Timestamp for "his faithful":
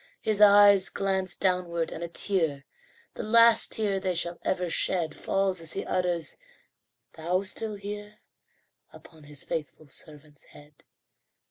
9.25-9.85